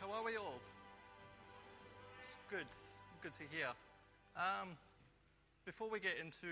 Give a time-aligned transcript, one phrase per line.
[0.00, 0.60] How are we all?
[2.20, 2.66] It's good.
[3.22, 3.68] Good to hear.
[4.36, 4.70] Um,
[5.64, 6.46] before we get into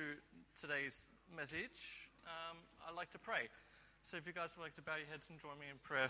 [0.58, 2.56] today's message, um,
[2.88, 3.48] I'd like to pray.
[4.02, 6.08] So if you guys would like to bow your heads and join me in prayer.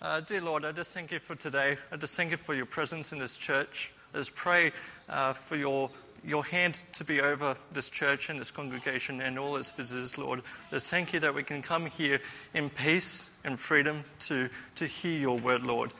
[0.00, 1.76] Uh, dear Lord, I just thank you for today.
[1.92, 3.92] I just thank you for your presence in this church.
[4.14, 4.72] I just pray
[5.08, 5.90] uh, for your
[6.24, 10.42] your hand to be over this church and this congregation and all its visitors, Lord.
[10.70, 12.20] Just thank you that we can come here
[12.54, 15.92] in peace and freedom to, to hear your word, Lord.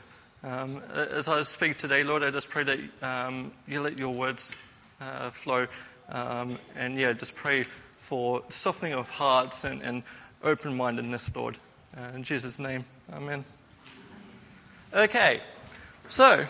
[0.44, 4.54] Um, as I speak today, Lord, I just pray that um, you let your words
[5.00, 5.66] uh, flow.
[6.08, 7.64] Um, and yeah, just pray
[7.96, 10.02] for softening of hearts and, and
[10.42, 11.58] open mindedness, Lord.
[11.96, 13.44] Uh, in Jesus' name, amen.
[14.94, 15.40] Okay,
[16.06, 16.46] so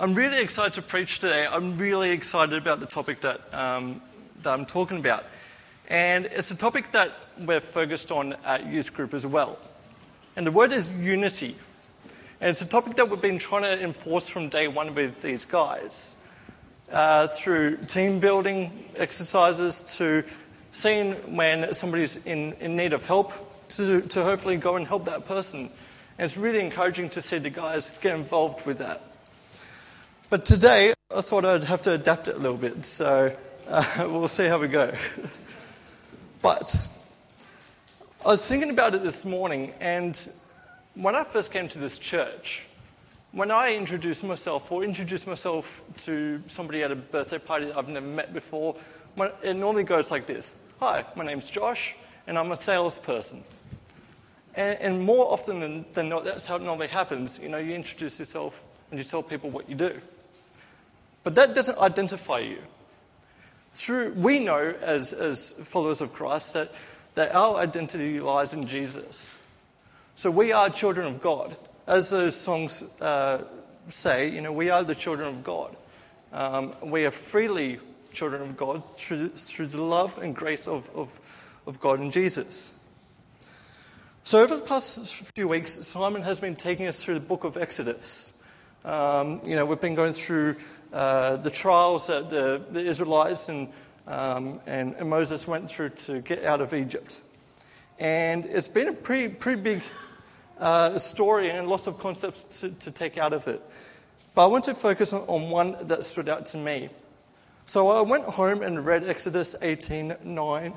[0.00, 1.44] I'm really excited to preach today.
[1.50, 4.00] I'm really excited about the topic that, um,
[4.42, 5.24] that I'm talking about.
[5.88, 9.58] And it's a topic that we're focused on at youth group as well.
[10.36, 11.56] And the word is unity.
[12.40, 15.44] And it's a topic that we've been trying to enforce from day one with these
[15.44, 16.32] guys
[16.92, 20.22] uh, through team building exercises to
[20.70, 23.32] seeing when somebody's in, in need of help
[23.70, 25.62] to, to hopefully go and help that person.
[25.62, 29.02] And it's really encouraging to see the guys get involved with that.
[30.30, 33.34] But today, I thought I'd have to adapt it a little bit, so
[33.66, 34.92] uh, we'll see how we go.
[36.42, 36.86] but
[38.26, 40.20] I was thinking about it this morning, and
[40.96, 42.66] when I first came to this church,
[43.32, 47.88] when I introduce myself or introduce myself to somebody at a birthday party that I've
[47.88, 48.76] never met before,
[49.42, 53.44] it normally goes like this Hi, my name's Josh, and I'm a salesperson.
[54.56, 57.42] And, and more often than, than not, that's how it normally happens.
[57.42, 59.98] You know, you introduce yourself and you tell people what you do.
[61.24, 62.58] But that doesn't identify you.
[63.70, 66.68] Through, we know as, as followers of Christ that,
[67.14, 69.34] that our identity lies in Jesus.
[70.14, 71.54] So we are children of God.
[71.86, 73.44] As those songs uh,
[73.88, 75.76] say, you know, we are the children of God.
[76.32, 77.78] Um, we are freely
[78.12, 82.78] children of God through, through the love and grace of, of, of God and Jesus.
[84.24, 87.56] So, over the past few weeks, Simon has been taking us through the book of
[87.56, 88.46] Exodus.
[88.84, 90.56] Um, you know, we've been going through
[90.92, 93.68] uh, the trials that the, the Israelites and,
[94.06, 97.20] um, and, and, Moses went through to get out of Egypt.
[97.98, 99.82] And it's been a pretty, pretty big
[100.58, 103.60] uh, story and lots of concepts to, to, take out of it.
[104.34, 106.88] But I want to focus on, on, one that stood out to me.
[107.66, 110.72] So I went home and read Exodus 18 9.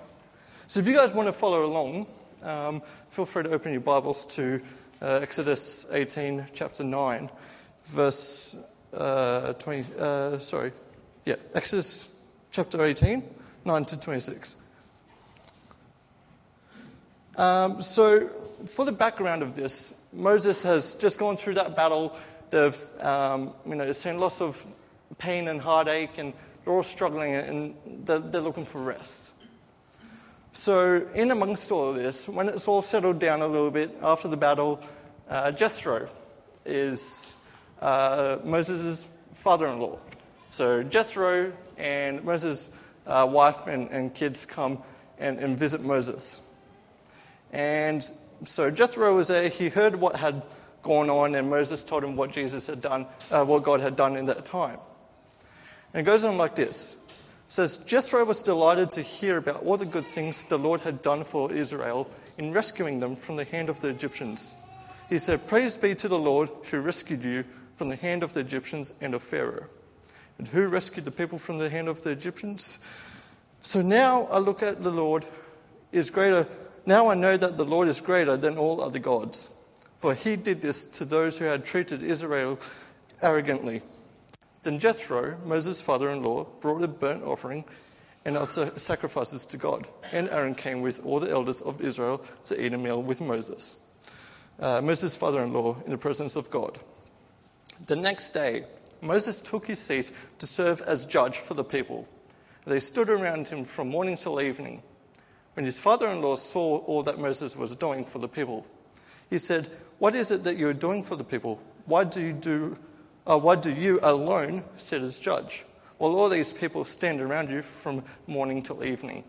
[0.67, 2.05] So if you guys want to follow along,
[2.43, 4.61] um, feel free to open your Bibles to
[5.01, 7.29] uh, Exodus 18, chapter 9,
[7.83, 10.71] verse uh, 20, uh, sorry,
[11.25, 13.23] yeah, Exodus chapter 18,
[13.65, 14.69] 9 to 26.
[17.37, 18.27] Um, so,
[18.65, 22.17] for the background of this, Moses has just gone through that battle.
[22.49, 24.63] They've um, you know, seen lots of
[25.17, 27.75] pain and heartache, and they're all struggling, and
[28.05, 29.43] they're, they're looking for rest.
[30.53, 34.27] So, in amongst all of this, when it's all settled down a little bit after
[34.27, 34.81] the battle,
[35.29, 36.09] uh, Jethro
[36.65, 37.40] is
[37.81, 39.99] uh, Moses' father in law.
[40.51, 44.79] So Jethro and Moses' uh, wife and, and, kids come
[45.17, 46.61] and, and, visit Moses.
[47.51, 48.03] And
[48.43, 50.43] so Jethro was there, he heard what had
[50.83, 54.15] gone on, and Moses told him what Jesus had done, uh, what God had done
[54.15, 54.77] in that time.
[55.93, 57.07] And it goes on like this.
[57.47, 61.01] It says, Jethro was delighted to hear about all the good things the Lord had
[61.01, 64.67] done for Israel in rescuing them from the hand of the Egyptians.
[65.09, 67.43] He said, Praise be to the Lord who rescued you
[67.81, 69.65] from the hand of the Egyptians and of Pharaoh.
[70.37, 72.87] And who rescued the people from the hand of the Egyptians?
[73.61, 75.25] So now I look at the Lord
[75.91, 76.45] is greater.
[76.85, 79.67] Now I know that the Lord is greater than all other gods.
[79.97, 82.59] For he did this to those who had treated Israel
[83.19, 83.81] arrogantly.
[84.61, 87.65] Then Jethro, Moses' father in law, brought a burnt offering
[88.25, 89.87] and other sacrifices to God.
[90.11, 93.99] And Aaron came with all the elders of Israel to eat a meal with Moses,
[94.59, 96.77] uh, Moses' father in law, in the presence of God.
[97.87, 98.63] The next day,
[99.01, 102.07] Moses took his seat to serve as judge for the people.
[102.65, 104.83] They stood around him from morning till evening.
[105.55, 108.67] When his father in law saw all that Moses was doing for the people,
[109.29, 109.67] he said,
[109.97, 111.59] What is it that you are doing for the people?
[111.85, 112.77] Why do you, do,
[113.25, 115.65] uh, why do you alone sit as judge,
[115.97, 119.23] while all these people stand around you from morning till evening?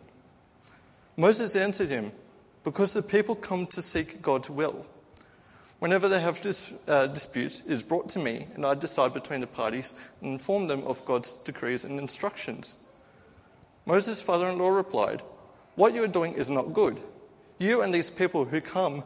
[1.17, 2.13] Moses answered him,
[2.65, 4.87] Because the people come to seek God's will.
[5.83, 9.41] Whenever they have dis, uh, dispute, it is brought to me, and I decide between
[9.41, 12.95] the parties and inform them of God's decrees and instructions.
[13.85, 15.23] Moses' father in law replied,
[15.75, 17.01] What you are doing is not good.
[17.59, 19.03] You and these people who come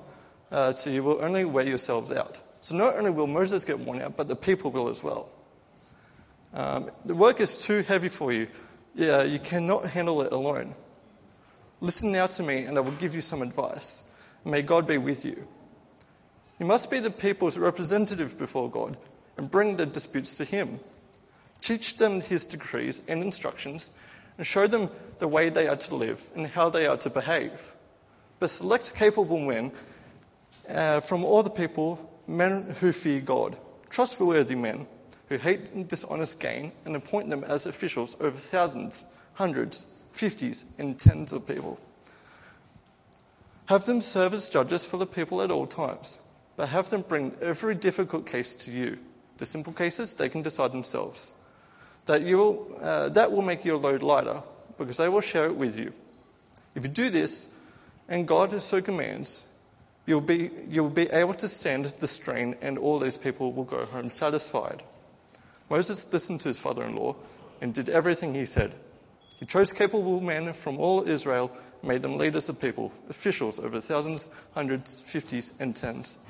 [0.52, 2.42] uh, to you will only wear yourselves out.
[2.60, 5.30] So not only will Moses get worn out, but the people will as well.
[6.52, 8.48] Um, the work is too heavy for you.
[8.94, 10.74] Yeah, you cannot handle it alone.
[11.80, 14.22] Listen now to me, and I will give you some advice.
[14.44, 15.48] May God be with you.
[16.58, 18.96] You must be the people's representative before God
[19.36, 20.80] and bring their disputes to Him.
[21.60, 24.00] Teach them His decrees and instructions
[24.38, 27.72] and show them the way they are to live and how they are to behave.
[28.38, 29.72] But select capable men
[30.68, 33.56] uh, from all the people, men who fear God,
[33.88, 34.86] trustworthy men
[35.28, 41.32] who hate dishonest gain, and appoint them as officials over thousands, hundreds, fifties, and tens
[41.32, 41.80] of people.
[43.66, 46.25] Have them serve as judges for the people at all times,
[46.56, 48.98] but have them bring every difficult case to you.
[49.38, 51.44] The simple cases they can decide themselves.
[52.06, 54.42] That, you will, uh, that will make your load lighter,
[54.78, 55.92] because they will share it with you.
[56.74, 57.66] If you do this,
[58.08, 59.60] and God so commands,
[60.06, 63.84] you'll be, you'll be able to stand the strain, and all these people will go
[63.86, 64.82] home satisfied.
[65.68, 67.16] Moses listened to his father in law
[67.60, 68.72] and did everything he said.
[69.40, 71.50] He chose capable men from all Israel
[71.82, 76.28] made them leaders of people, officials over thousands, hundreds, fifties, and tens.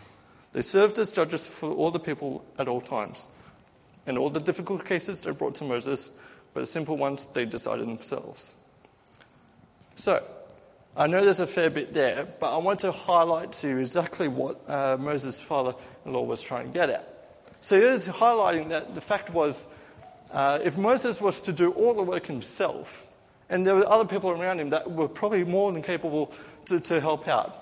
[0.56, 3.38] They served as judges for all the people at all times.
[4.06, 7.87] And all the difficult cases they brought to Moses, but the simple ones they decided
[7.87, 8.67] themselves.
[9.97, 10.25] So,
[10.97, 14.29] I know there's a fair bit there, but I want to highlight to you exactly
[14.29, 15.75] what uh, Moses' father
[16.06, 17.06] in law was trying to get at.
[17.61, 19.79] So, he is highlighting that the fact was
[20.32, 23.14] uh, if Moses was to do all the work himself,
[23.50, 26.32] and there were other people around him that were probably more than capable
[26.64, 27.59] to, to help out,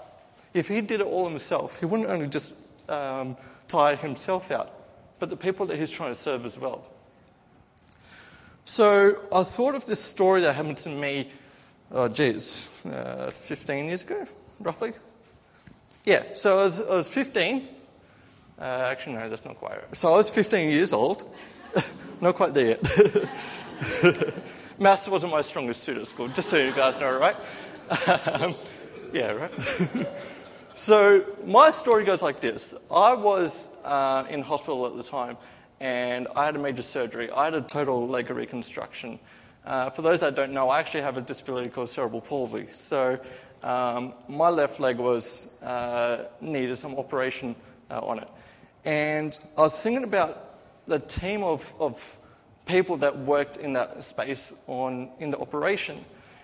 [0.53, 3.37] if he did it all himself, he wouldn't only just um,
[3.69, 4.73] tire himself out,
[5.19, 6.85] but the people that he's trying to serve as well.
[8.65, 11.31] So I thought of this story that happened to me,
[11.91, 14.25] oh, geez, uh, 15 years ago,
[14.61, 14.93] roughly.
[16.05, 17.69] Yeah, so I was, I was 15.
[18.59, 19.97] Uh, actually, no, that's not quite right.
[19.97, 21.25] So I was 15 years old.
[22.21, 22.83] not quite there yet.
[24.79, 27.37] Maths wasn't my strongest suit at school, just so you guys know, right?
[28.41, 28.55] um,
[29.13, 29.51] yeah, right?
[30.77, 35.37] So, my story goes like this I was uh, in hospital at the time
[35.79, 37.31] and I had a major surgery.
[37.31, 39.21] I had a total leg reconstruction.
[39.65, 42.67] Uh, for those that don't know, I actually have a disability called cerebral palsy.
[42.67, 43.21] So,
[43.63, 47.55] um, my left leg was uh, needed some operation
[47.89, 48.29] uh, on it.
[48.85, 52.19] And I was thinking about the team of, of
[52.67, 55.99] people that worked in that space on, in the operation.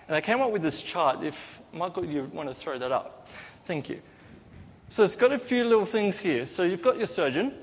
[0.06, 1.24] And I came up with this chart.
[1.24, 3.26] If, Michael, you want to throw that up?
[3.26, 4.00] Thank you.
[4.90, 6.44] So it's got a few little things here.
[6.46, 7.54] So you've got your surgeon,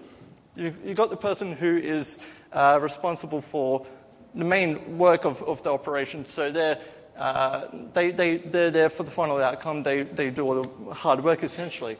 [0.56, 3.86] you've, got the person who is uh, responsible for
[4.34, 6.24] the main work of, of the operation.
[6.24, 6.80] So they're,
[7.18, 11.22] uh, they, they, they're there for the final outcome, they, they do all the hard
[11.22, 11.98] work essentially.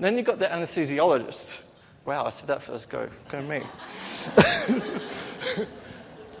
[0.00, 1.78] Then you've got the anesthesiologist.
[2.04, 3.60] Wow, I said that first, go, go me.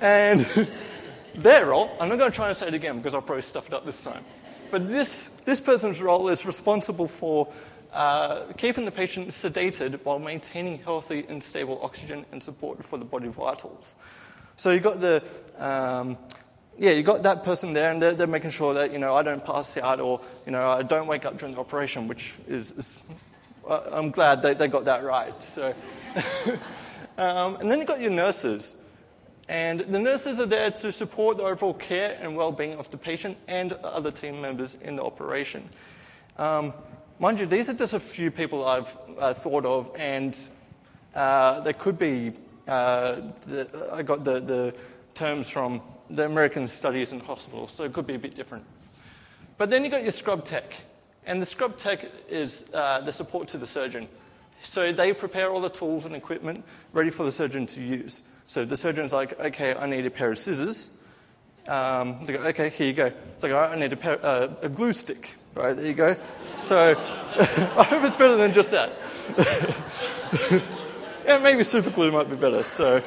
[0.00, 0.40] and
[1.36, 3.68] their role, I'm not going to try and say it again because I'll probably stuff
[3.68, 4.24] it up this time.
[4.72, 7.50] But this, this person's role is responsible for
[7.92, 13.04] uh, keeping the patient sedated while maintaining healthy and stable oxygen and support for the
[13.04, 14.02] body vitals.
[14.56, 15.24] So you've got the,
[15.58, 16.16] um,
[16.78, 19.22] yeah, you got that person there, and they're, they're, making sure that you know I
[19.22, 22.72] don't pass out or you know I don't wake up during the operation, which is,
[22.72, 23.14] is
[23.68, 25.42] uh, I'm glad they, they got that right.
[25.42, 25.74] So,
[27.18, 28.84] um, and then you've got your nurses.
[29.48, 32.98] And the nurses are there to support the overall care and well being of the
[32.98, 35.62] patient and other team members in the operation.
[36.36, 36.74] Um,
[37.20, 40.38] Mind you, these are just a few people I've uh, thought of, and
[41.16, 42.30] uh, there could be,
[42.68, 44.80] uh, the, I got the, the
[45.14, 48.64] terms from the American Studies in Hospitals, so it could be a bit different.
[49.56, 50.84] But then you got your scrub tech,
[51.26, 54.06] and the scrub tech is uh, the support to the surgeon.
[54.60, 58.40] So they prepare all the tools and equipment ready for the surgeon to use.
[58.46, 61.10] So the surgeon's like, okay, I need a pair of scissors.
[61.66, 63.06] Um, they go, okay, here you go.
[63.06, 65.34] It's like, all right, I need a, pair, uh, a glue stick.
[65.58, 66.14] Right, there you go.
[66.60, 66.90] So
[67.36, 68.90] I hope it's better than just that.
[71.26, 72.62] yeah, maybe super glue might be better.
[72.62, 73.02] So,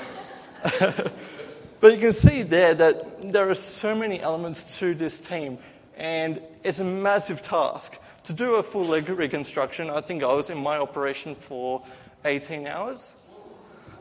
[1.79, 5.60] but you can see there that there are so many elements to this team,
[5.96, 9.89] and it's a massive task to do a full leg reconstruction.
[9.89, 11.81] I think I was in my operation for
[12.25, 13.29] 18 hours.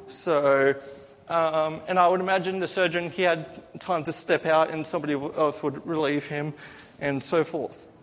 [0.09, 0.75] So,
[1.29, 5.13] um, and I would imagine the surgeon he had time to step out, and somebody
[5.13, 6.53] else would relieve him,
[7.01, 7.99] and so forth.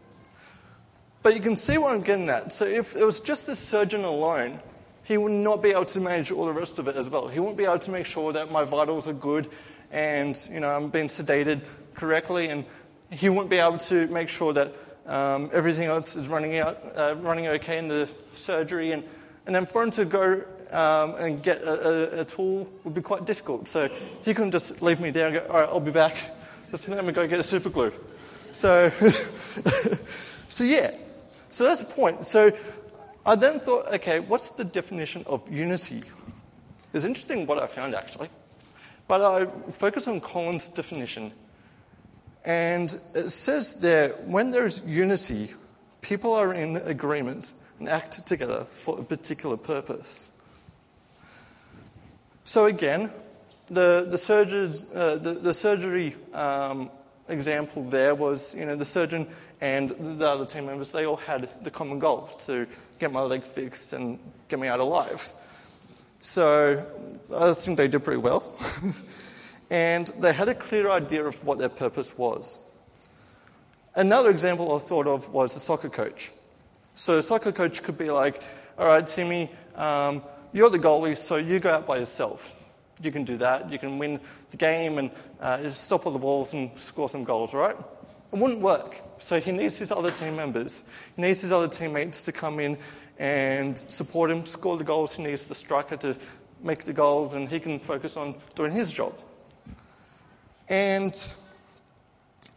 [1.24, 2.52] But you can see what I'm getting at.
[2.54, 4.60] So if it was just the surgeon alone,
[5.04, 7.28] he would not be able to manage all the rest of it as well.
[7.28, 9.48] He wouldn't be able to make sure that my vitals are good
[9.92, 12.66] and you know I'm being sedated correctly, and
[13.10, 14.74] he wouldn't be able to make sure that
[15.06, 19.04] um, everything else is running out, uh, running okay in the surgery, and
[19.48, 23.02] And then for him to go um, and get a, a, a, tool would be
[23.02, 23.66] quite difficult.
[23.70, 23.88] So
[24.26, 26.16] he couldn't just leave me there and go, all right, I'll be back.
[26.70, 27.94] Just let me go get a super glue.
[28.52, 28.90] So,
[30.50, 30.92] so yeah,
[31.50, 32.26] so that's the point.
[32.26, 32.52] So
[33.26, 36.02] I then thought, okay, what's the definition of unity?
[36.94, 38.30] It's interesting what I found actually.
[39.08, 41.32] But I focus on Collins' definition.
[42.46, 45.50] And it says there when there is unity,
[46.02, 50.34] people are in agreement and act together for a particular purpose.
[52.44, 53.12] So, again,
[53.68, 56.90] the, the, surgeons, uh, the, the surgery um,
[57.28, 59.28] example there was you know, the surgeon
[59.62, 62.68] and the other team members, they all had the common goal to
[63.00, 65.22] get my leg fixed and get me out alive.
[66.22, 66.86] So
[67.36, 68.44] I think they did pretty well.
[69.72, 72.64] and they had a clear idea of what their purpose was.
[73.96, 76.32] Another example I thought of was a soccer coach.
[76.94, 78.44] So a soccer coach could be like,
[78.78, 80.22] all right, Timmy, um,
[80.54, 82.54] you're the goalie, so you go out by yourself.
[83.02, 83.72] You can do that.
[83.72, 84.20] You can win
[84.52, 87.76] the game and uh, stop all the balls and score some goals, right?
[88.34, 89.02] It wouldn't work.
[89.20, 90.94] So he needs his other team members.
[91.16, 92.78] He needs his other teammates to come in
[93.20, 95.16] and support him, score the goals.
[95.16, 96.16] He needs the striker to
[96.62, 99.14] make the goals, and he can focus on doing his job.
[100.70, 101.14] And,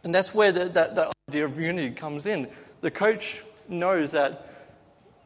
[0.03, 2.47] and that's where the, that, that idea of unity comes in.
[2.81, 4.47] The coach knows that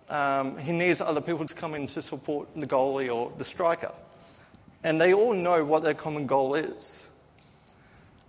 [0.10, 3.92] um, he needs other people to come in to support the goalie or the striker.
[4.84, 7.12] And they all know what their common goal is.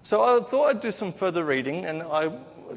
[0.03, 2.33] So I thought I'd do some further reading, and I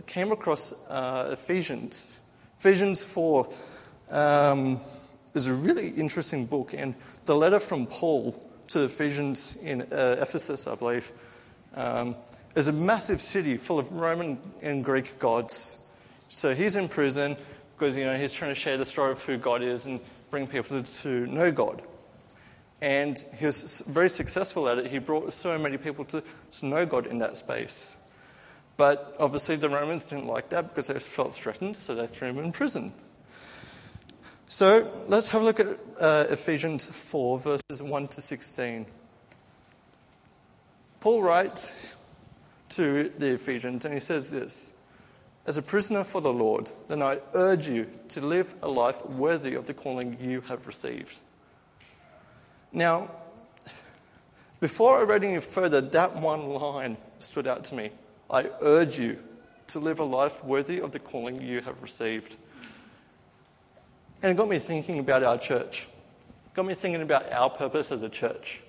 [0.05, 2.31] came across uh, Ephesians.
[2.57, 3.47] Ephesians 4
[4.11, 4.79] um,
[5.33, 8.33] is a really interesting book, and the letter from Paul
[8.69, 11.11] to Ephesians in uh, Ephesus, I believe,
[11.75, 12.15] um,
[12.55, 15.93] is a massive city full of Roman and Greek gods.
[16.29, 17.35] So he's in prison
[17.75, 20.47] because you know he's trying to share the story of who God is and bring
[20.47, 21.81] people to, know God.
[22.81, 24.87] And he was very successful at it.
[24.87, 27.98] He brought so many people to, to know God in that space.
[28.79, 32.37] But obviously, the Romans didn't like that because they felt threatened, so they threw him
[32.37, 32.93] in prison.
[34.47, 35.67] So let's have a look at
[35.99, 38.85] uh, Ephesians 4, verses 1 to 16.
[41.01, 41.97] Paul writes
[42.69, 44.81] to the Ephesians, and he says this
[45.45, 49.55] As a prisoner for the Lord, then I urge you to live a life worthy
[49.55, 51.19] of the calling you have received.
[52.71, 53.11] Now,
[54.61, 57.91] before I read any further, that one line stood out to me.
[58.31, 59.17] I urge you
[59.67, 62.35] to live a life worthy of the calling you have received.
[64.21, 65.83] And it got me thinking about our church.
[65.83, 68.61] It got me thinking about our purpose as a church.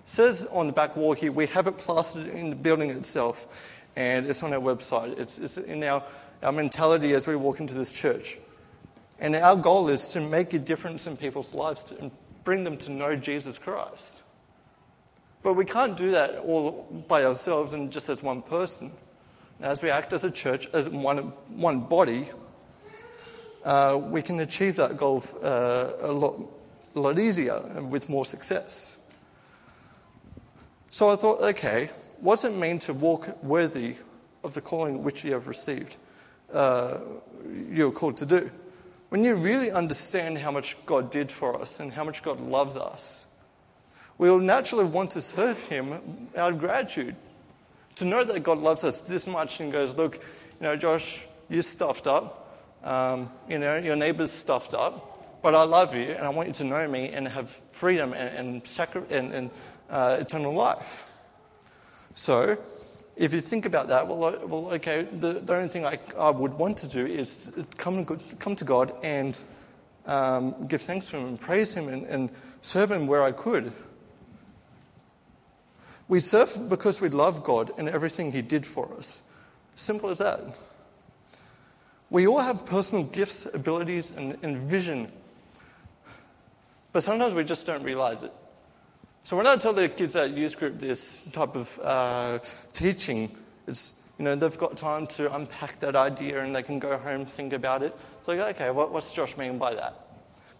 [0.00, 3.82] It says on the back wall here, we have it plastered in the building itself,
[3.96, 5.18] and it's on our website.
[5.18, 6.02] It's, it's in our,
[6.42, 8.38] our mentality as we walk into this church.
[9.18, 12.10] And our goal is to make a difference in people's lives, and
[12.44, 14.23] bring them to know Jesus Christ.
[15.44, 18.90] But we can't do that all by ourselves and just as one person.
[19.60, 22.26] As we act as a church, as one, one body,
[23.64, 26.40] uh, we can achieve that goal uh, a, lot,
[26.96, 29.14] a lot easier and with more success.
[30.90, 33.94] So I thought, okay, what does it mean to walk worthy
[34.42, 35.96] of the calling which you have received,
[36.52, 36.98] uh,
[37.70, 38.50] you're called to do?
[39.14, 42.76] when you really understand how much God did for us and how much God loves
[42.76, 43.23] us,
[44.18, 47.16] we will naturally want to serve Him out of gratitude.
[47.96, 51.62] To know that God loves us this much and goes, Look, you know, Josh, you're
[51.62, 52.40] stuffed up.
[52.82, 55.42] Um, you know, your neighbor's stuffed up.
[55.42, 58.36] But I love you and I want you to know me and have freedom and,
[58.36, 59.50] and, sacri- and, and
[59.90, 61.12] uh, eternal life.
[62.14, 62.56] So,
[63.16, 66.54] if you think about that, well, well okay, the, the only thing I, I would
[66.54, 69.40] want to do is come, come to God and
[70.06, 72.30] um, give thanks to Him and praise Him and, and
[72.60, 73.72] serve Him where I could.
[76.08, 79.42] We serve because we love God and everything He did for us.
[79.76, 80.40] Simple as that.
[82.10, 85.10] We all have personal gifts, abilities, and, and vision,
[86.92, 88.30] but sometimes we just don't realize it.
[89.24, 92.38] So when I tell the kids at youth group this type of uh,
[92.72, 93.30] teaching,
[93.66, 97.24] it's, you know, they've got time to unpack that idea and they can go home,
[97.24, 97.96] think about it.
[98.18, 99.94] It's like, okay, what, what's Josh mean by that?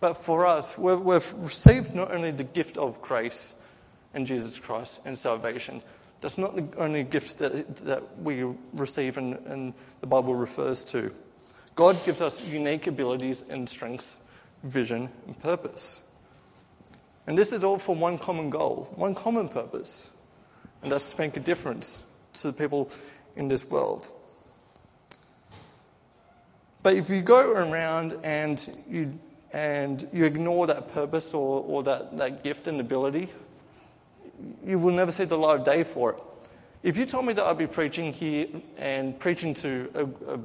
[0.01, 3.74] But for us, we've, we've received not only the gift of grace
[4.15, 5.83] in Jesus Christ and salvation,
[6.21, 11.11] that's not the only gift that, that we receive and, and the Bible refers to.
[11.75, 14.31] God gives us unique abilities and strengths,
[14.63, 16.19] vision, and purpose.
[17.27, 20.23] And this is all for one common goal, one common purpose,
[20.83, 22.91] and that's to make a difference to the people
[23.37, 24.09] in this world.
[26.83, 29.19] But if you go around and you
[29.55, 33.29] and you ignore that purpose or, or that, that gift and ability,
[34.65, 36.19] you will never see the light of day for it.
[36.83, 40.41] If you told me that I'd be preaching here and preaching to a, a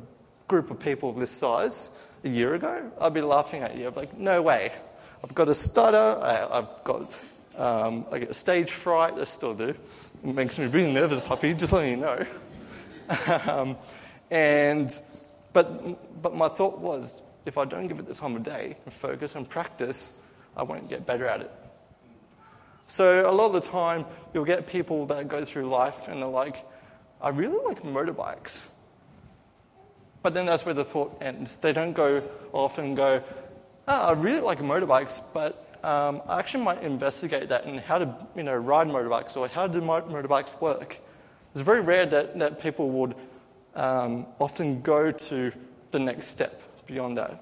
[0.48, 3.88] group of people of this size a year ago, I'd be laughing at you.
[3.88, 4.72] I'd be like, no way.
[5.24, 7.24] I've got a stutter, I, have got
[7.58, 9.70] um, I get stage fright, I still do.
[9.70, 12.26] It makes me really nervous, Happy, just letting you know.
[13.48, 13.78] um,
[14.32, 14.98] and,
[15.52, 18.94] but, but my thought was, if I don't give it the time of day and
[18.94, 21.52] focus and practice, I won't get better at it.
[22.90, 26.28] So a lot of the time, you'll get people that go through life and they're
[26.28, 26.58] like,
[27.22, 28.74] I really like motorbikes.
[30.24, 31.58] But then that's where the thought ends.
[31.58, 33.24] They don't go off and go,
[33.88, 38.28] oh, I really like motorbikes, but um, I actually might investigate that and how to
[38.36, 40.98] you know, ride motorbikes or how do motorbikes work.
[41.52, 43.14] It's very rare that, that people would
[43.76, 45.52] um, often go to
[45.92, 46.54] the next step
[46.88, 47.40] beyond that.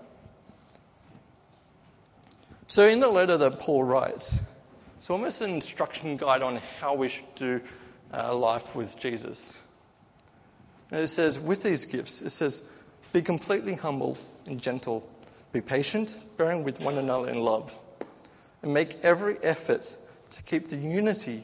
[2.67, 4.56] So, in the letter that Paul writes,
[4.97, 7.61] it's almost an instruction guide on how we should do
[8.11, 9.63] uh, life with Jesus.
[10.89, 12.81] And it says, with these gifts, it says,
[13.13, 15.07] be completely humble and gentle,
[15.51, 17.77] be patient, bearing with one another in love,
[18.63, 19.83] and make every effort
[20.31, 21.43] to keep the unity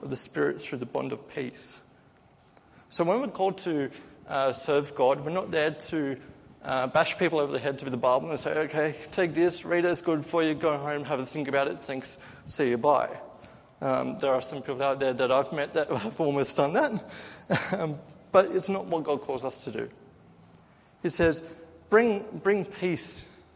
[0.00, 1.94] of the Spirit through the bond of peace.
[2.90, 3.90] So, when we're called to
[4.28, 6.16] uh, serve God, we're not there to
[6.64, 9.64] uh, bash people over the head to with the Bible and say, okay, take this,
[9.64, 12.70] read it, it's good for you, go home, have a think about it, thanks, see
[12.70, 13.10] you, bye.
[13.80, 17.76] Um, there are some people out there that I've met that have almost done that,
[17.78, 17.98] um,
[18.32, 19.88] but it's not what God calls us to do.
[21.02, 23.46] He says, bring, bring peace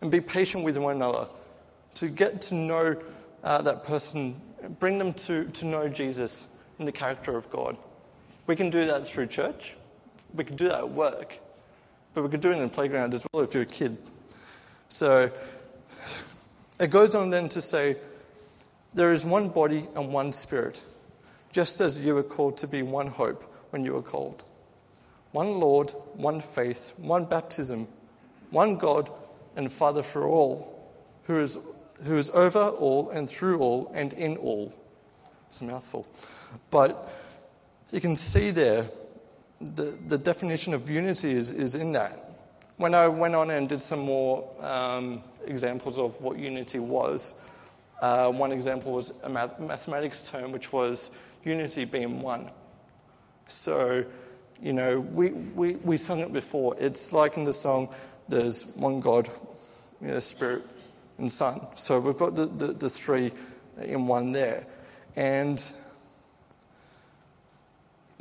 [0.00, 1.28] and be patient with one another
[1.96, 2.96] to get to know
[3.44, 4.34] uh, that person,
[4.78, 7.76] bring them to, to know Jesus and the character of God.
[8.46, 9.76] We can do that through church,
[10.32, 11.38] we can do that at work.
[12.14, 13.96] But we could do it in the playground as well if you're a kid.
[14.88, 15.30] So
[16.78, 17.96] it goes on then to say,
[18.94, 20.84] there is one body and one spirit,
[21.50, 24.44] just as you were called to be one hope when you were called.
[25.30, 27.88] One Lord, one faith, one baptism,
[28.50, 29.08] one God
[29.56, 30.92] and Father for all,
[31.24, 34.74] who is, who is over all and through all and in all.
[35.48, 36.06] It's a mouthful.
[36.70, 37.08] But
[37.90, 38.84] you can see there
[39.62, 42.18] the, the definition of unity is, is in that.
[42.76, 47.48] When I went on and did some more um, examples of what unity was,
[48.00, 52.50] uh, one example was a math- mathematics term, which was unity being one.
[53.46, 54.04] So,
[54.60, 56.76] you know, we, we, we sung it before.
[56.78, 57.94] It's like in the song,
[58.28, 59.28] there's one God,
[60.00, 60.62] you know, Spirit,
[61.18, 61.60] and Son.
[61.76, 63.30] So we've got the, the, the three
[63.80, 64.64] in one there.
[65.14, 65.62] And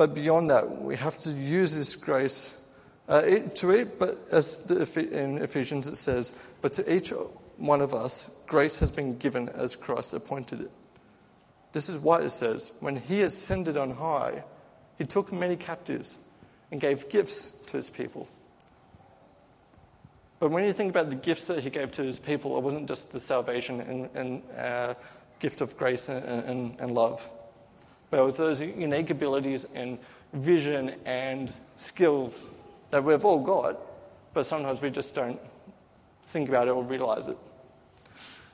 [0.02, 2.76] but beyond that, we have to use this grace
[3.08, 7.14] uh, to it, but as the, in Ephesians it says, but to each
[7.58, 10.72] one of us, grace has been given as Christ appointed it.
[11.72, 14.44] This is why it says, when he ascended on high,
[14.98, 16.32] he took many captives
[16.72, 18.28] and gave gifts to his people.
[20.40, 22.88] But when you think about the gifts that he gave to his people, it wasn't
[22.88, 24.96] just the salvation and, and uh,
[25.40, 27.30] gift of grace and, and, and love.
[28.12, 29.98] But it's those unique abilities and
[30.34, 32.60] vision and skills
[32.92, 33.80] that we've all got,
[34.34, 35.40] but sometimes we just don't
[36.22, 37.38] think about it or realize it.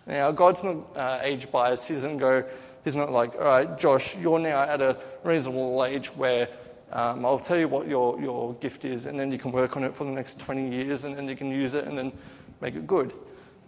[0.05, 1.89] Now, God's not uh, age biased.
[1.89, 2.45] He doesn't go,
[2.83, 6.47] He's not like, all right, Josh, you're now at a reasonable age where
[6.93, 9.83] um, I'll tell you what your, your gift is, and then you can work on
[9.83, 12.13] it for the next 20 years, and then you can use it and then
[12.61, 13.11] make it good.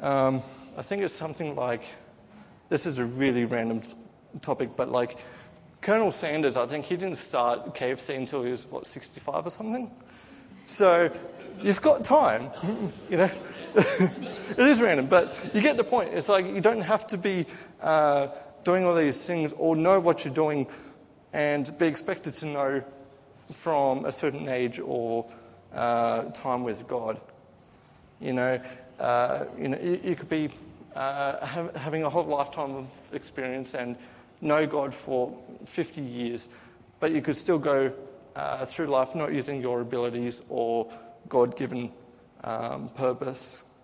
[0.02, 0.36] Um,
[0.78, 1.84] I think it's something like
[2.70, 3.82] this is a really random
[4.42, 5.18] topic, but like
[5.82, 9.90] Colonel Sanders, I think he didn't start KFC until he was, what, 65 or something?
[10.66, 11.16] So
[11.62, 12.50] you've got time,
[13.10, 13.32] you know.
[13.76, 16.10] it is random, but you get the point.
[16.14, 17.46] It's like you don't have to be
[17.82, 18.28] uh,
[18.64, 20.68] doing all these things or know what you're doing
[21.34, 22.84] and be expected to know
[23.54, 25.30] from a certain age or
[25.74, 27.22] uh, time with God.
[28.20, 28.62] You know,
[29.00, 30.50] uh, you, know you, you could be
[30.96, 33.98] uh, having a whole lifetime of experience and
[34.42, 36.56] know God for 50 years,
[37.00, 37.94] but you could still go
[38.36, 40.92] uh, through life not using your abilities or
[41.28, 41.92] God given
[42.44, 43.84] um, purpose.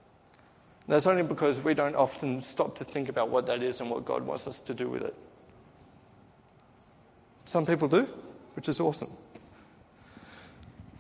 [0.88, 4.06] that's only because we don't often stop to think about what that is and what
[4.06, 5.16] God wants us to do with it.
[7.46, 8.08] Some people do,
[8.56, 9.10] which is awesome.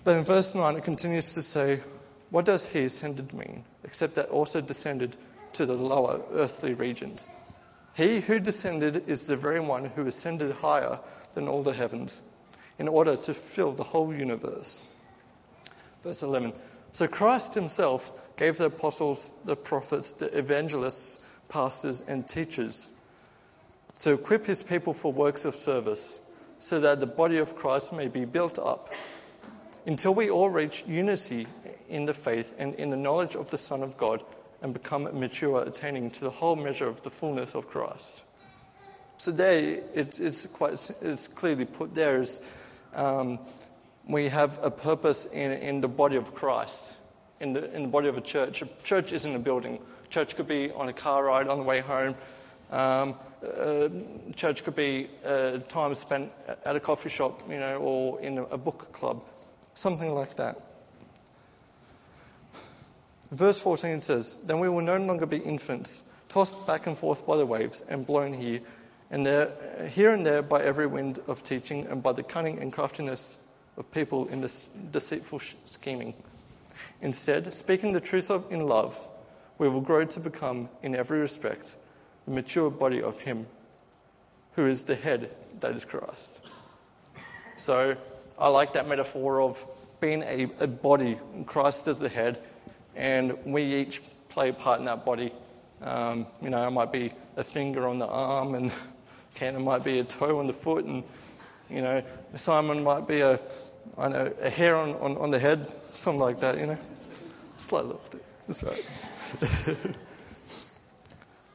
[0.03, 1.79] But in verse 9, it continues to say,
[2.29, 5.17] What does he ascended mean, except that also descended
[5.53, 7.29] to the lower earthly regions?
[7.95, 10.99] He who descended is the very one who ascended higher
[11.33, 12.35] than all the heavens
[12.77, 14.85] in order to fill the whole universe.
[16.03, 16.53] Verse 11
[16.91, 23.05] So Christ himself gave the apostles, the prophets, the evangelists, pastors, and teachers
[23.99, 28.09] to equip his people for works of service so that the body of Christ may
[28.09, 28.89] be built up
[29.85, 31.47] until we all reach unity
[31.87, 34.21] in the faith and in the knowledge of the Son of God
[34.65, 38.25] and become mature, attaining to the whole measure of the fullness of Christ.
[39.19, 43.37] Today, it, it's, quite, it's clearly put there as um,
[44.09, 46.97] we have a purpose in, in the body of Christ,
[47.39, 48.63] in the, in the body of a church.
[48.63, 49.77] A church isn't a building.
[50.09, 52.15] Church could be on a car ride on the way home.
[52.71, 53.13] Um,
[53.45, 53.89] uh,
[54.35, 56.31] church could be uh, time spent
[56.65, 59.21] at a coffee shop, you know, or in a book club,
[59.75, 60.59] something like that.
[63.31, 67.37] Verse 14 says, Then we will no longer be infants, tossed back and forth by
[67.37, 68.59] the waves and blown here
[69.11, 69.51] and there,
[69.89, 73.91] here and there by every wind of teaching and by the cunning and craftiness of
[73.91, 76.13] people in this deceitful scheming.
[77.01, 78.99] Instead, speaking the truth of, in love,
[79.57, 81.75] we will grow to become, in every respect,
[82.25, 83.47] the mature body of Him
[84.55, 86.49] who is the head, that is Christ.
[87.57, 87.97] So
[88.39, 89.63] I like that metaphor of
[89.99, 92.39] being a, a body, Christ as the head,
[92.95, 95.31] and we each play a part in that body.
[95.81, 98.73] Um, you know, it might be a finger on the arm, and
[99.35, 101.03] Ken might be a toe on the foot, and
[101.69, 102.03] you know,
[102.35, 103.39] Simon might be a,
[103.97, 106.77] I know, a hair on, on, on the head, something like that, you know.
[107.57, 108.15] Slow lift.
[108.47, 108.85] That's right.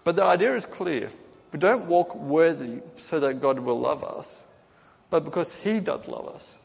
[0.05, 1.11] but the idea is clear.
[1.53, 4.59] We don't walk worthy so that God will love us,
[5.11, 6.65] but because He does love us.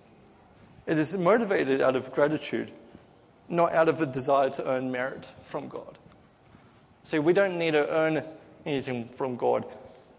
[0.88, 2.69] It is motivated out of gratitude,
[3.49, 5.97] not out of a desire to earn merit from God.
[7.03, 8.23] See, we don't need to earn
[8.65, 9.65] anything from God.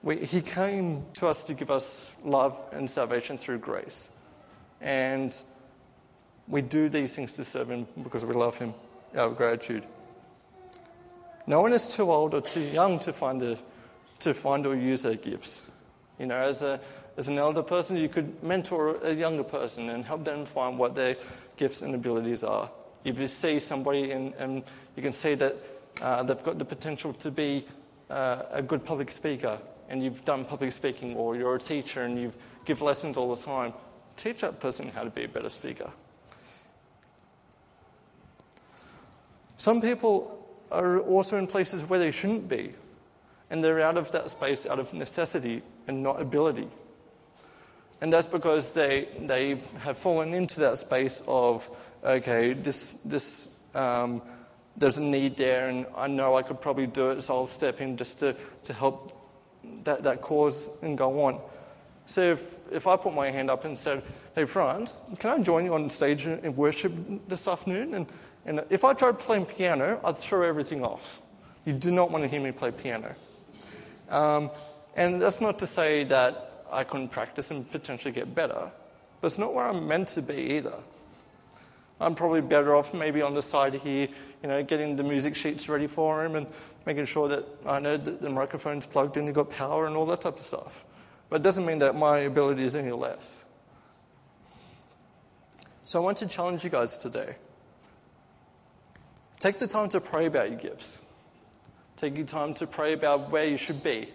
[0.02, 4.22] We, he came to us to give us love and salvation through grace.
[4.80, 5.34] And
[6.48, 8.72] we do these things to serve Him because we love Him
[9.16, 9.84] out of gratitude.
[11.46, 13.58] No one is too old or too young to find, the,
[14.20, 15.88] to find or use their gifts.
[16.18, 16.80] You know, as, a,
[17.16, 20.94] as an elder person, you could mentor a younger person and help them find what
[20.94, 21.16] their
[21.56, 22.70] gifts and abilities are.
[23.06, 24.64] If you see somebody and, and
[24.96, 25.54] you can see that
[26.02, 27.64] uh, they've got the potential to be
[28.10, 32.20] uh, a good public speaker, and you've done public speaking, or you're a teacher and
[32.20, 32.32] you
[32.64, 33.72] give lessons all the time,
[34.16, 35.92] teach that person how to be a better speaker.
[39.56, 42.72] Some people are also in places where they shouldn't be,
[43.50, 46.66] and they're out of that space out of necessity and not ability.
[48.00, 51.66] And that's because they, they have fallen into that space of,
[52.06, 54.22] okay, this, this, um,
[54.76, 57.80] there's a need there, and I know I could probably do it, so I'll step
[57.80, 59.12] in just to, to help
[59.84, 61.40] that, that cause and go on.
[62.06, 64.02] So if, if I put my hand up and said,
[64.34, 66.92] hey, Franz, can I join you on stage in worship
[67.26, 67.94] this afternoon?
[67.94, 68.06] And,
[68.44, 71.20] and if I tried playing piano, I'd throw everything off.
[71.64, 73.12] You do not want to hear me play piano.
[74.08, 74.50] Um,
[74.96, 78.70] and that's not to say that I couldn't practice and potentially get better,
[79.20, 80.74] but it's not where I'm meant to be either.
[82.00, 84.08] I'm probably better off maybe on the side here,
[84.42, 86.46] you know, getting the music sheets ready for him and
[86.84, 90.06] making sure that I know that the microphone's plugged in, you've got power and all
[90.06, 90.84] that type of stuff.
[91.30, 93.52] But it doesn't mean that my ability is any less.
[95.84, 97.36] So I want to challenge you guys today.
[99.38, 101.14] Take the time to pray about your gifts.
[101.96, 104.08] Take your time to pray about where you should be,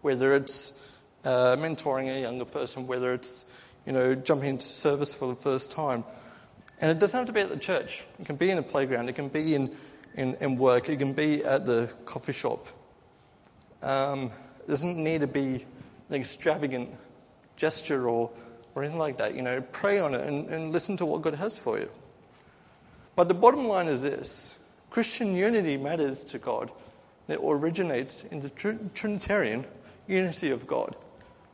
[0.00, 5.28] whether it's uh, mentoring a younger person, whether it's you know jumping into service for
[5.28, 6.04] the first time.
[6.80, 8.04] And it doesn't have to be at the church.
[8.20, 9.08] It can be in a playground.
[9.08, 9.74] It can be in,
[10.14, 10.88] in, in work.
[10.88, 12.66] It can be at the coffee shop.
[13.82, 15.64] Um, it doesn't need to be
[16.08, 16.90] an extravagant
[17.56, 18.30] gesture or,
[18.74, 19.34] or anything like that.
[19.34, 21.88] You know, pray on it and, and listen to what God has for you.
[23.16, 26.70] But the bottom line is this Christian unity matters to God.
[27.26, 29.66] It originates in the Trinitarian
[30.06, 30.94] unity of God.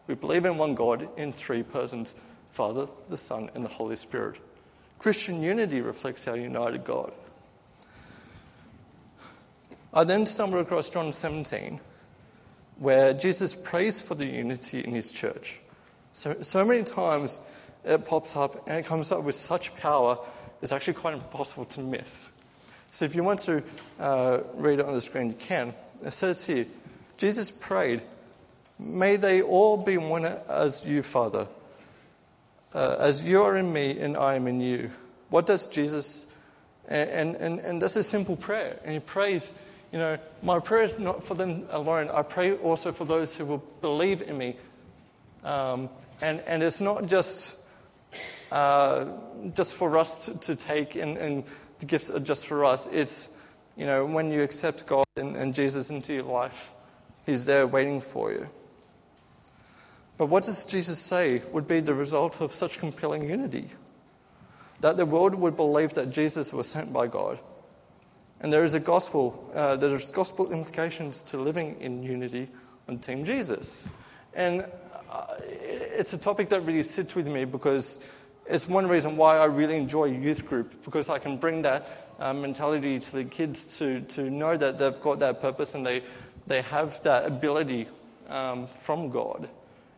[0.07, 4.41] We believe in one God in three persons Father, the Son, and the Holy Spirit.
[4.99, 7.13] Christian unity reflects our united God.
[9.93, 11.79] I then stumbled across John 17,
[12.79, 15.61] where Jesus prays for the unity in his church.
[16.13, 20.19] So, so many times it pops up and it comes up with such power,
[20.63, 22.45] it's actually quite impossible to miss.
[22.91, 23.63] So if you want to
[24.01, 25.75] uh, read it on the screen, you can.
[26.05, 26.67] It says here
[27.17, 28.03] Jesus prayed,
[28.79, 31.47] May they all be one as you, Father,
[32.75, 34.91] uh, as you are in me and I am in you.
[35.31, 36.45] What does Jesus,
[36.89, 38.79] and, and, and that's a simple prayer.
[38.85, 39.57] And he prays,
[39.93, 42.11] you know, my prayer is not for them alone.
[42.13, 44.57] I pray also for those who will believe in me.
[45.45, 45.89] Um,
[46.21, 47.69] and, and it's not just,
[48.51, 49.07] uh,
[49.55, 51.45] just for us to, to take and, and
[51.79, 52.93] the gifts are just for us.
[52.93, 56.73] It's, you know, when you accept God and, and Jesus into your life,
[57.27, 58.47] He's there waiting for you.
[60.17, 63.67] But what does Jesus say would be the result of such compelling unity?
[64.81, 67.39] That the world would believe that Jesus was sent by God.
[68.41, 72.49] And there is a gospel, uh, there's gospel implications to living in unity
[72.89, 74.03] on Team Jesus.
[74.35, 74.67] And
[75.11, 78.15] uh, it's a topic that really sits with me because
[78.47, 82.35] it's one reason why I really enjoy youth group because I can bring that uh,
[82.35, 86.03] mentality to the kids to, to know that they've got that purpose and they,
[86.47, 87.89] they have that ability
[88.29, 89.49] um, from God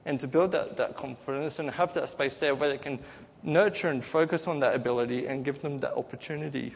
[0.06, 3.00] and to build that, that confidence and have that space there where they can
[3.42, 6.72] nurture and focus on that ability and give them that opportunity.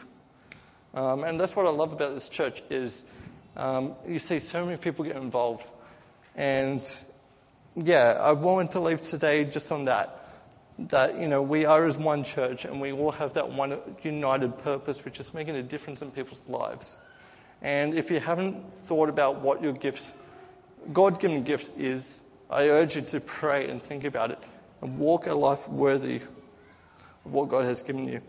[0.93, 4.77] Um, and that's what I love about this church is um, you see so many
[4.77, 5.65] people get involved.
[6.35, 6.83] And
[7.75, 10.09] yeah, I wanted to leave today just on that.
[10.77, 14.57] That, you know, we are as one church and we all have that one united
[14.57, 17.05] purpose, which is making a difference in people's lives.
[17.61, 20.17] And if you haven't thought about what your gift,
[20.91, 24.39] God given gift is, I urge you to pray and think about it
[24.81, 28.21] and walk a life worthy of what God has given you.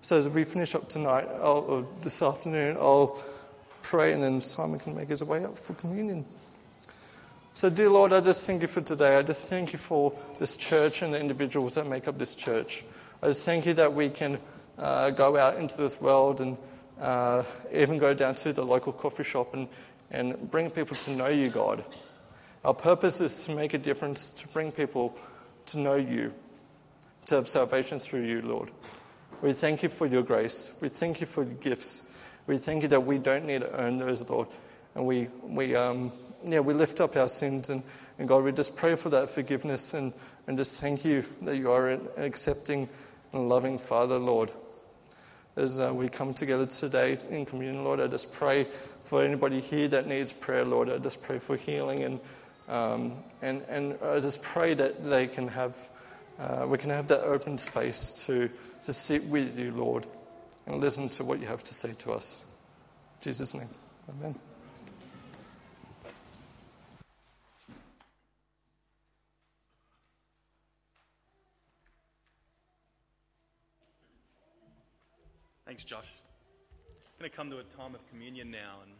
[0.00, 3.20] So as we finish up tonight, I'll, or this afternoon, I'll
[3.82, 6.24] pray and then Simon can make his way up for communion.
[7.52, 9.16] So, dear Lord, I just thank you for today.
[9.16, 12.84] I just thank you for this church and the individuals that make up this church.
[13.22, 14.38] I just thank you that we can
[14.78, 16.58] uh, go out into this world and
[17.00, 19.68] uh, even go down to the local coffee shop and,
[20.10, 21.82] and bring people to know you, God.
[22.66, 25.16] Our purpose is to make a difference, to bring people
[25.66, 26.34] to know you,
[27.26, 28.72] to have salvation through you, Lord.
[29.40, 30.76] We thank you for your grace.
[30.82, 32.28] We thank you for your gifts.
[32.48, 34.48] We thank you that we don't need to earn those, Lord.
[34.96, 36.10] And we, we, um,
[36.42, 37.70] yeah, we lift up our sins.
[37.70, 37.84] And,
[38.18, 40.12] and God, we just pray for that forgiveness and,
[40.48, 42.88] and just thank you that you are an accepting
[43.32, 44.50] and loving Father, Lord.
[45.54, 48.66] As uh, we come together today in communion, Lord, I just pray
[49.04, 50.90] for anybody here that needs prayer, Lord.
[50.90, 52.18] I just pray for healing and
[52.68, 55.76] um, and, and I just pray that they can have,
[56.38, 58.48] uh, we can have that open space to,
[58.84, 60.06] to sit with you, Lord,
[60.66, 62.60] and listen to what you have to say to us.
[63.20, 63.68] In Jesus' name,
[64.10, 64.34] amen.
[75.66, 76.22] Thanks, Josh.
[76.88, 78.92] I'm going to come to a time of communion now, and